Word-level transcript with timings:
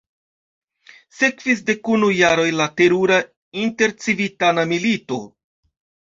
Sekvis 1.17 1.59
dekunu 1.67 2.07
jaroj 2.19 2.45
da 2.59 2.67
terura 2.81 3.19
intercivitana 3.65 4.65
milito. 4.73 5.19